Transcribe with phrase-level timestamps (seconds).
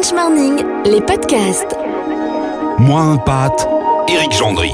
[0.00, 1.76] French Morning, les podcasts.
[2.78, 3.68] Moins un pâte,
[4.08, 4.72] Éric Gendry.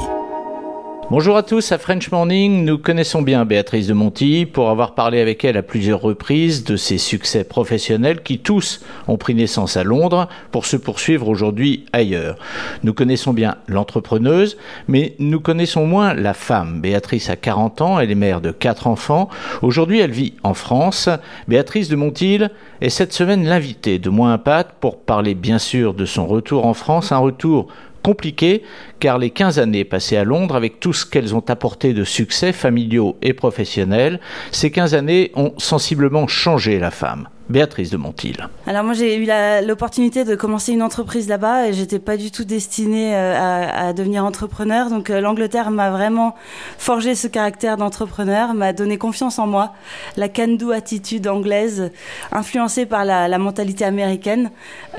[1.11, 5.21] Bonjour à tous, à French Morning, nous connaissons bien Béatrice de Monti pour avoir parlé
[5.21, 9.83] avec elle à plusieurs reprises de ses succès professionnels qui tous ont pris naissance à
[9.83, 12.39] Londres pour se poursuivre aujourd'hui ailleurs.
[12.81, 14.57] Nous connaissons bien l'entrepreneuse,
[14.87, 16.81] mais nous connaissons moins la femme.
[16.81, 19.29] Béatrice a 40 ans, elle est mère de 4 enfants.
[19.61, 21.07] Aujourd'hui, elle vit en France.
[21.47, 22.49] Béatrice de Montil
[22.81, 26.73] est cette semaine l'invitée de Moins Impact pour parler bien sûr de son retour en
[26.73, 27.67] France, un retour
[28.05, 28.61] compliqué
[28.99, 32.53] car les 15 années passées à Londres avec tout ce qu'elles ont apporté de succès
[32.53, 34.19] familiaux et professionnels,
[34.51, 37.27] ces 15 années ont sensiblement changé la femme.
[37.47, 38.47] Béatrice de Montil.
[38.65, 39.27] Alors moi j'ai eu
[39.67, 43.93] l'opportunité de commencer une entreprise là-bas et j'étais pas du tout destinée euh, à, à
[43.93, 44.89] devenir entrepreneur.
[44.89, 46.33] Donc euh, l'Angleterre m'a vraiment
[46.77, 49.73] forgé ce caractère d'entrepreneur, m'a donné confiance en moi,
[50.17, 51.91] la can-do attitude anglaise,
[52.31, 54.49] influencée par la, la mentalité américaine.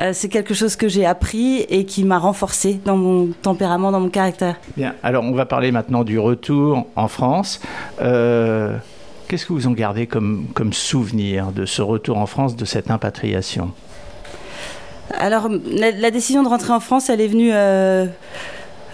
[0.00, 4.00] Euh, c'est quelque chose que j'ai appris et qui m'a renforcé dans mon tempérament, dans
[4.00, 4.56] mon caractère.
[4.77, 7.60] Bien, alors on va parler maintenant du retour en France.
[9.28, 12.91] Qu'est-ce que vous en gardez comme, comme souvenir de ce retour en France, de cette
[12.91, 13.72] impatriation?
[15.10, 18.06] Alors, la, la, décision de rentrer en France, elle est venue euh,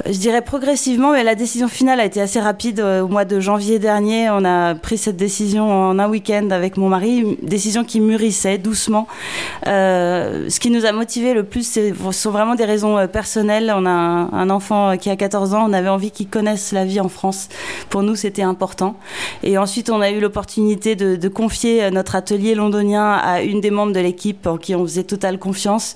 [0.07, 2.81] je dirais progressivement, mais la décision finale a été assez rapide.
[2.81, 6.89] Au mois de janvier dernier, on a pris cette décision en un week-end avec mon
[6.89, 9.07] mari, une décision qui mûrissait doucement.
[9.67, 13.73] Euh, ce qui nous a motivé le plus, ce sont vraiment des raisons euh, personnelles.
[13.77, 17.01] On a un, enfant qui a 14 ans, on avait envie qu'il connaisse la vie
[17.01, 17.49] en France.
[17.91, 18.97] Pour nous, c'était important.
[19.43, 23.93] Et ensuite, on a eu l'opportunité de, confier notre atelier londonien à une des membres
[23.93, 25.95] de l'équipe en qui on faisait totale confiance.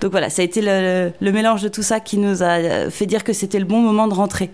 [0.00, 3.24] Donc voilà, ça a été le mélange de tout ça qui nous a fait dire
[3.24, 4.50] que c'était le bon moment de rentrer.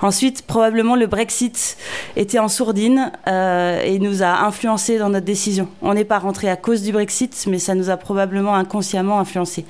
[0.00, 1.76] Ensuite, probablement le Brexit
[2.16, 5.68] était en sourdine euh, et nous a influencé dans notre décision.
[5.82, 9.64] On n'est pas rentré à cause du Brexit, mais ça nous a probablement inconsciemment influencé.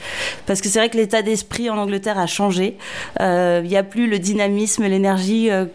[0.47, 2.77] Parce que c'est vrai que l'état d'esprit en Angleterre a changé.
[3.19, 5.67] Il euh, n'y a plus le dynamisme, l'énergie euh,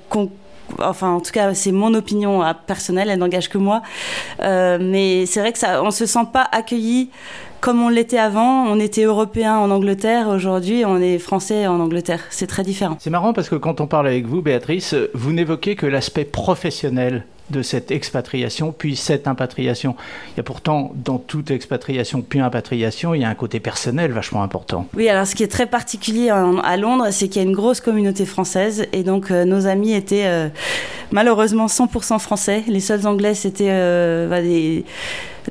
[0.79, 3.81] enfin en tout cas c'est mon opinion personnelle, elle n'engage que moi.
[4.39, 7.09] Mais c'est vrai que ça, on se sent pas accueilli
[7.61, 8.65] comme on l'était avant.
[8.65, 12.21] On était européen en Angleterre, aujourd'hui on est français en Angleterre.
[12.29, 12.97] C'est très différent.
[12.99, 17.23] C'est marrant parce que quand on parle avec vous, Béatrice, vous n'évoquez que l'aspect professionnel
[17.49, 19.95] de cette expatriation puis cette impatriation.
[20.33, 24.11] Il y a pourtant dans toute expatriation puis impatriation, il y a un côté personnel
[24.11, 24.87] vachement important.
[24.95, 27.79] Oui, alors ce qui est très particulier à Londres, c'est qu'il y a une grosse
[27.79, 30.49] communauté française et donc euh, nos amis étaient euh,
[31.11, 32.63] malheureusement 100% français.
[32.67, 34.83] Les seuls anglais c'était euh, bah, des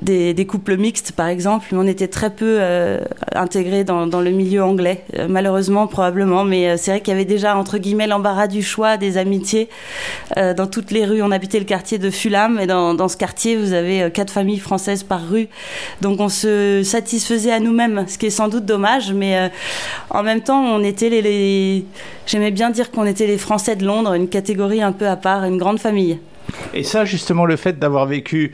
[0.02, 3.00] des, couples mixtes, par exemple, mais on était très peu euh,
[3.34, 6.44] intégrés dans, le milieu anglais, euh, malheureusement, probablement.
[6.44, 9.68] Mais euh, c'est vrai qu'il y avait déjà, entre guillemets, l'embarras du choix des amitiés.
[10.36, 13.72] Dans toutes les rues, on habitait le quartier de Fulham, et dans, ce quartier, vous
[13.72, 15.48] avez quatre familles françaises par rue.
[16.00, 19.50] Donc on se satisfaisait à nous-mêmes, ce qui est sans doute dommage, mais
[20.10, 21.84] en même temps, on était les...
[22.26, 25.44] J'aimais bien dire qu'on était les Français de Londres, une catégorie un peu à part,
[25.44, 26.18] une grande famille.
[26.74, 28.52] Et ça, justement, le fait d'avoir vécu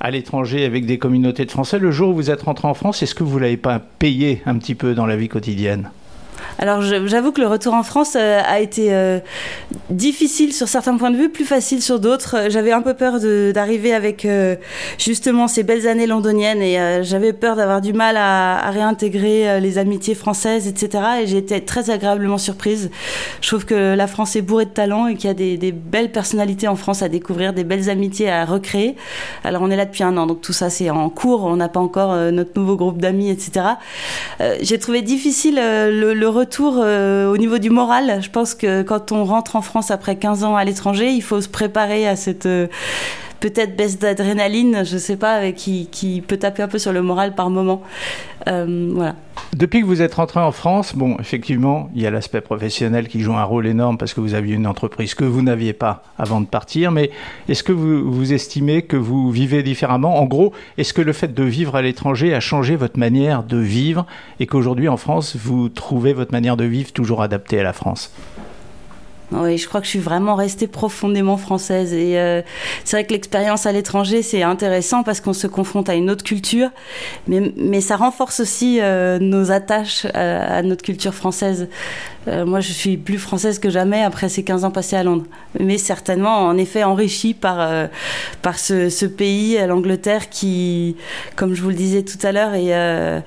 [0.00, 3.02] à l'étranger avec des communautés de Français, le jour où vous êtes rentré en France,
[3.02, 5.90] est-ce que vous l'avez pas payé un petit peu dans la vie quotidienne?
[6.58, 9.20] Alors j'avoue que le retour en France euh, a été euh,
[9.90, 12.48] difficile sur certains points de vue, plus facile sur d'autres.
[12.48, 13.20] J'avais un peu peur
[13.52, 14.56] d'arriver avec euh,
[14.98, 19.60] justement ces belles années londoniennes et euh, j'avais peur d'avoir du mal à, réintégrer euh,
[19.60, 21.04] les amitiés françaises, etc.
[21.22, 22.90] Et j'ai été très agréablement surprise.
[23.40, 26.12] Je trouve que la France est bourrée de talents et qu'il y a des, belles
[26.12, 28.96] personnalités en France à découvrir, des belles amitiés à recréer.
[29.44, 31.44] Alors on est là depuis un an, donc tout ça c'est en cours.
[31.44, 33.66] On n'a pas encore notre nouveau groupe d'amis, etc.
[34.60, 38.20] j'ai trouvé difficile le, le retour euh, au niveau du moral.
[38.22, 41.40] Je pense que quand on rentre en France après 15 ans à l'étranger, il faut
[41.40, 42.66] se préparer à cette euh,
[43.40, 47.50] peut-être baisse d'adrénaline, je sais pas, qui, peut taper un peu sur le moral par
[47.50, 47.82] moment.
[48.48, 49.14] Euh, voilà.
[49.56, 53.20] Depuis que vous êtes rentré en France, bon, effectivement, il y a l'aspect professionnel qui
[53.20, 56.40] joue un rôle énorme parce que vous aviez une entreprise que vous n'aviez pas avant
[56.40, 57.10] de partir, mais
[57.48, 60.20] est-ce que vous estimez que vous vivez différemment?
[60.20, 63.58] En gros, est-ce que le fait de vivre à l'étranger a changé votre manière de
[63.58, 64.06] vivre
[64.40, 68.12] et qu'aujourd'hui en France, vous trouvez votre manière de vivre toujours adaptée à la France?
[69.30, 71.92] Oui, je crois que je suis vraiment restée profondément française.
[71.92, 72.40] Et euh,
[72.84, 76.24] c'est vrai que l'expérience à l'étranger, c'est intéressant parce qu'on se confronte à une autre
[76.24, 76.70] culture,
[77.26, 81.68] mais, mais ça renforce aussi euh, nos attaches à, à, notre culture française.
[82.28, 85.24] Euh, moi, je suis plus française que jamais après ces 15 ans passés à Londres.
[85.58, 87.86] Mais certainement, en effet, enrichie par, euh,
[88.42, 90.96] par ce, ce pays, l'Angleterre, qui,
[91.36, 93.20] comme je vous le disais tout à l'heure, est euh,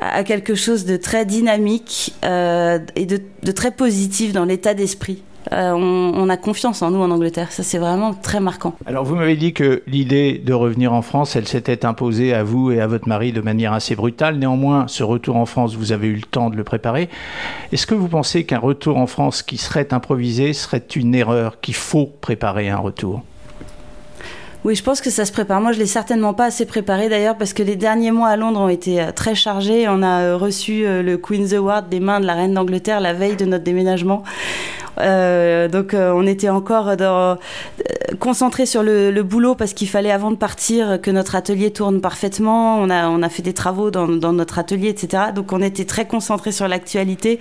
[0.00, 5.22] à quelque chose de très dynamique euh, et de, de très positif dans l'état d'esprit.
[5.50, 7.50] Euh, on, a confiance en nous en Angleterre.
[7.50, 8.74] Ça, c'est vraiment très marquant.
[8.86, 12.70] Alors, vous m'avez dit que l'idée de revenir en France, elle s'était imposée à vous
[12.70, 14.36] et à votre mari de manière assez brutale.
[14.36, 17.08] Néanmoins, ce retour en France, vous avez eu le temps de le préparer.
[17.72, 21.74] Est-ce que vous pensez qu'un retour en France qui serait improvisé serait une erreur, qu'il
[21.74, 23.22] faut préparer un retour
[24.64, 25.60] oui, je pense que ça se prépare.
[25.60, 28.60] Moi, je l'ai certainement pas assez préparé d'ailleurs parce que les derniers mois à Londres
[28.60, 29.88] ont été euh, très chargés.
[29.88, 33.34] On a euh, reçu le Queen's Award des mains de la reine d'Angleterre la veille
[33.34, 34.22] de notre déménagement.
[34.98, 37.34] Euh, donc euh, on était encore dans, euh,
[38.18, 42.78] concentré sur le, boulot parce qu'il fallait avant de partir que notre atelier tourne parfaitement.
[42.78, 45.24] On a, on a fait des travaux dans, dans notre atelier, etc.
[45.34, 47.38] Donc on était très concentré sur l'actualité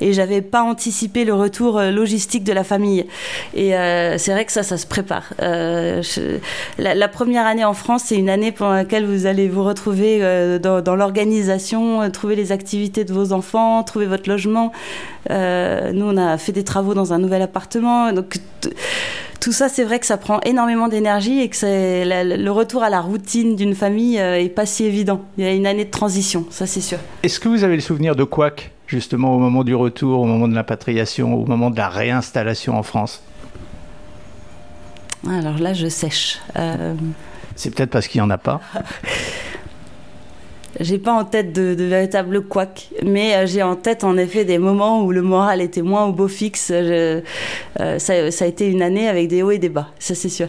[0.00, 3.06] et j'avais pas anticipé le retour logistique de la famille.
[3.54, 3.70] Et
[4.18, 5.34] c'est vrai que ça, ça se prépare.
[5.40, 6.38] Je,
[6.78, 10.20] la, première année en France, c'est une année pendant laquelle vous allez vous retrouver
[10.60, 14.72] dans, dans l'organisation, trouver les activités de vos enfants, trouver votre logement.
[15.30, 18.12] nous, on a fait des travaux dans un nouvel appartement.
[18.12, 18.38] Donc
[19.44, 23.02] tout ça, c'est vrai que ça prend énormément d'énergie et que le retour à la
[23.02, 25.20] routine d'une famille euh, est pas si évident.
[25.36, 26.96] Il y a une année de transition, ça c'est sûr.
[27.22, 30.48] Est-ce que vous avez le souvenir de Quack justement au moment du retour, au moment
[30.48, 33.22] de l'impatriation, au moment de la réinstallation en France?
[35.28, 36.40] Alors là, je sèche.
[36.56, 36.94] Euh,
[37.54, 38.62] c'est peut-être parce qu'il n'y en a pas.
[40.80, 44.44] J'ai pas en tête de, de véritables couacs, mais euh, j'ai en tête en effet
[44.44, 46.70] des moments où le moral était moins au beau fixe.
[46.72, 47.20] Euh,
[47.98, 50.48] ça, a été une année avec des hauts et des bas, ça c'est sûr.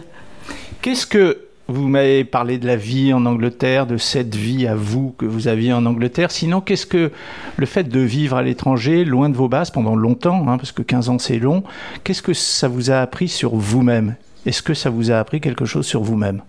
[0.82, 1.38] Qu'est-ce que
[1.68, 5.48] vous m'avez parlé de la vie en Angleterre, de cette vie à vous que vous
[5.48, 6.30] aviez en Angleterre?
[6.30, 7.10] Sinon, qu'est-ce que
[7.56, 10.82] le fait de vivre à l'étranger, loin de vos bases pendant longtemps, hein, parce que
[10.82, 11.62] 15 ans c'est long,
[12.04, 14.16] qu'est-ce que ça vous a appris sur vous-même?
[14.44, 16.42] Est-ce que ça vous a appris quelque chose sur vous-même?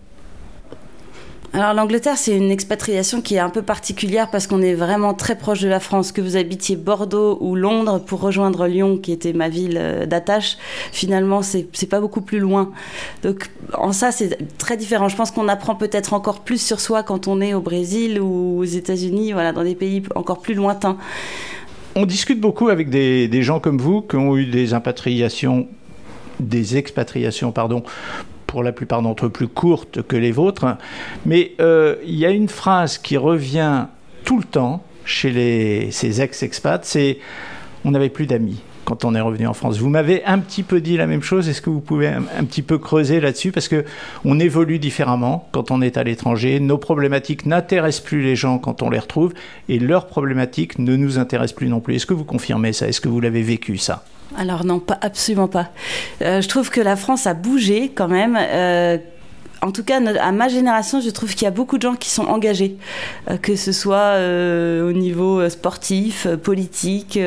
[1.53, 5.37] Alors l'Angleterre, c'est une expatriation qui est un peu particulière parce qu'on est vraiment très
[5.37, 6.11] proche de la France.
[6.11, 10.57] Que vous habitiez Bordeaux ou Londres pour rejoindre Lyon, qui était ma ville euh, d'attache,
[10.91, 12.71] finalement, c'est pas beaucoup plus loin.
[13.23, 15.07] Donc en ça, c'est très différent.
[15.07, 18.59] Je pense qu'on apprend peut-être encore plus sur soi quand on est au Brésil ou
[18.59, 20.97] aux États-Unis, voilà, dans des pays encore plus lointains.
[21.95, 24.69] On discute beaucoup avec des, gens comme vous qui ont eu des
[26.39, 27.81] des expatriations pardon,
[28.47, 30.65] pour la plupart d'entre eux plus courtes que les vôtres.
[31.25, 33.85] Mais euh, il y a une phrase qui revient
[34.23, 37.19] tout le temps chez ces ex-expats, c'est
[37.85, 39.79] on n'avait plus d'amis quand on est revenu en France.
[39.79, 41.49] Vous m'avez un petit peu dit la même chose.
[41.49, 43.51] Est-ce que vous pouvez un, petit peu creuser là-dessus?
[43.51, 43.83] Parce que
[44.23, 46.61] on évolue différemment quand on est à l'étranger.
[46.61, 49.33] Nos problématiques n'intéressent plus les gens quand on les retrouve
[49.67, 51.95] et leurs problématiques ne nous intéressent plus non plus.
[51.95, 52.87] Est-ce que vous confirmez ça?
[52.87, 54.05] Est-ce que vous l'avez vécu ça?
[54.37, 55.67] Alors non, pas absolument pas.
[56.21, 58.37] Euh, je trouve que la France a bougé quand même.
[58.39, 58.97] Euh,
[59.61, 62.09] en tout cas, à ma génération, je trouve qu'il y a beaucoup de gens qui
[62.09, 62.77] sont engagés,
[63.29, 67.19] euh, que ce soit au niveau sportif, politique,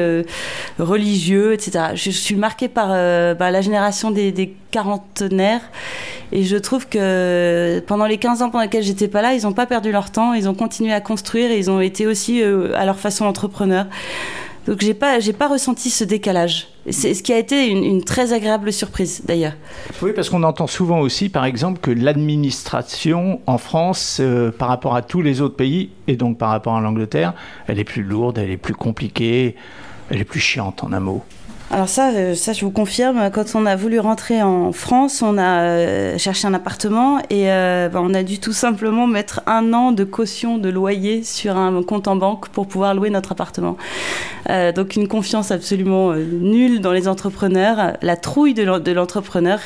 [0.78, 1.90] religieux, etc.
[1.94, 5.62] Je, suis marquée par bah, la génération des, des, quarantenaires
[6.30, 9.52] et je trouve que pendant les 15 ans pendant lesquels j'étais pas là, ils n'ont
[9.52, 12.84] pas perdu leur temps, ils ont continué à construire et ils ont été aussi à
[12.84, 13.86] leur façon entrepreneurs.
[14.70, 16.68] Donc j'ai pas j'ai pas ressenti ce décalage.
[16.90, 19.54] C'est ce qui a été une, très agréable surprise d'ailleurs.
[20.00, 24.94] Oui, parce qu'on entend souvent aussi, par exemple, que l'administration en France, euh, par rapport
[24.94, 27.34] à tous les autres pays, et donc par rapport à l'Angleterre,
[27.66, 29.56] elle est plus lourde, elle est plus compliquée,
[30.08, 31.24] elle est plus chiante en un mot.
[31.72, 35.38] Alors ça, euh, ça je vous confirme, quand on a voulu rentrer en France, on
[35.38, 39.72] a euh, cherché un appartement et euh, bah, on a dû tout simplement mettre un
[39.72, 43.76] an de caution de loyer sur un compte en banque pour pouvoir louer notre appartement.
[44.74, 49.60] donc une confiance absolument nulle dans les entrepreneurs, la trouille de l'entrepreneur.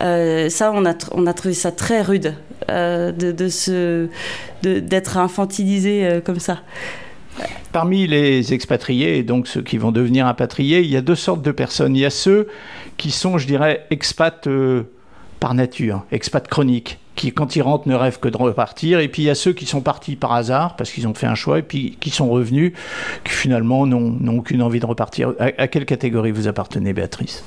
[0.00, 2.34] ça, on a, trouvé ça très rude
[2.68, 4.08] de, de
[4.62, 6.60] d'être infantilisé comme ça.
[7.72, 11.42] Parmi les expatriés, et donc ceux qui vont devenir impatriés, il y a deux sortes
[11.42, 11.96] de personnes.
[11.96, 12.48] Il y a ceux
[12.96, 14.84] qui sont, je dirais, expats euh,
[15.40, 19.00] par nature, expats chroniques, qui, quand ils rentrent, ne rêvent que de repartir.
[19.00, 21.26] Et puis il y a ceux qui sont partis par hasard, parce qu'ils ont fait
[21.26, 22.72] un choix, et puis qui sont revenus,
[23.24, 25.34] qui finalement n'ont aucune envie de repartir.
[25.38, 27.42] à quelle catégorie vous appartenez, Béatrice?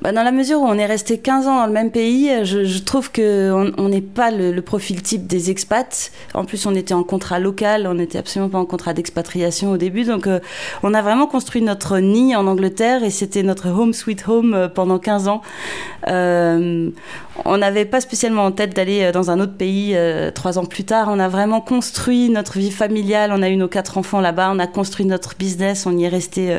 [0.00, 2.64] Bah, dans la mesure où on est resté 15 ans dans le même pays, je,
[2.64, 6.10] je trouve qu'on n'est pas le, profil type des expats.
[6.34, 9.76] En plus, on était en contrat local, on n'était absolument pas en contrat d'expatriation au
[9.76, 10.04] début.
[10.04, 10.40] Donc, euh,
[10.82, 14.68] on a vraiment construit notre nid en Angleterre et c'était notre home sweet home euh,
[14.68, 15.42] pendant 15 ans.
[16.08, 16.90] Euh,
[17.44, 19.96] on n'avait pas spécialement en tête d'aller euh, dans un autre pays
[20.34, 21.08] trois ans plus tard.
[21.10, 23.32] On a vraiment construit notre vie familiale.
[23.32, 24.50] On a eu nos quatre enfants là-bas.
[24.52, 25.86] On a construit notre business.
[25.86, 26.56] On y est resté,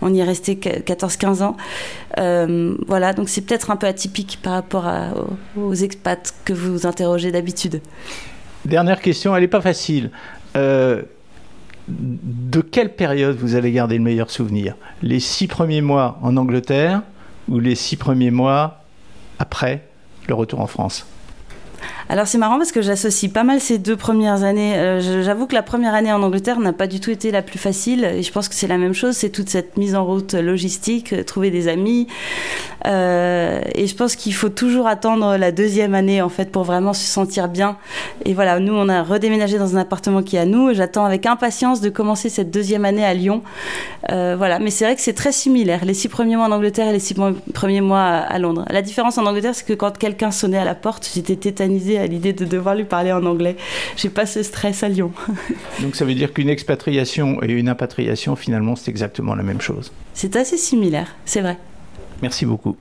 [0.00, 1.56] on y est resté 14-15 ans.
[2.18, 4.90] Euh, voilà, donc c'est peut-être un peu atypique par rapport
[5.56, 7.80] aux, expats que vous interrogez d'habitude.
[8.64, 10.10] Dernière question, elle n'est pas facile.
[10.56, 11.02] Euh,
[11.88, 14.76] de quelle période vous allez garder le meilleur souvenir?
[15.02, 17.02] Les six premiers mois en Angleterre
[17.48, 18.82] ou les six premiers mois
[19.38, 19.88] après?
[20.28, 21.06] Le retour en France
[22.08, 24.74] alors c'est marrant parce que j'associe pas mal ces deux premières années.
[24.76, 27.58] Euh, j'avoue que la première année en Angleterre n'a pas du tout été la plus
[27.58, 30.34] facile et je pense que c'est la même chose, c'est toute cette mise en route
[30.34, 32.08] logistique, euh, trouver des amis.
[32.86, 36.92] Euh, et je pense qu'il faut toujours attendre la deuxième année en fait pour vraiment
[36.92, 37.76] se sentir bien.
[38.24, 40.74] Et voilà, nous on a redéménagé dans un appartement qui est à nous.
[40.74, 43.42] J'attends avec impatience de commencer cette deuxième année à Lyon.
[44.08, 45.84] voilà, mais c'est vrai que c'est très similaire.
[45.84, 47.14] Les six premiers mois en Angleterre et les six
[47.54, 48.64] premiers mois à Londres.
[48.70, 52.06] La différence en Angleterre, c'est que quand quelqu'un sonnait à la porte, j'étais tétanisée à
[52.06, 53.56] l'idée de devoir lui parler en anglais.
[53.96, 55.12] J'ai pas ce stress à Lyon.
[55.80, 59.92] Donc ça veut dire qu'une expatriation et une impatriation, finalement, c'est exactement la même chose.
[60.14, 61.58] C'est assez similaire, c'est vrai.
[62.20, 62.76] Merci beaucoup.